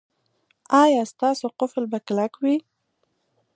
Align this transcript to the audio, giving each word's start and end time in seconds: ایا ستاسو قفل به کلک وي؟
ایا 0.83 1.01
ستاسو 1.11 1.45
قفل 1.59 1.83
به 1.91 1.99
کلک 2.07 2.33
وي؟ 2.43 2.55